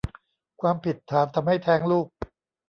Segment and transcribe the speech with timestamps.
[0.61, 2.07] ความผิดฐานทำให้แท้งลูก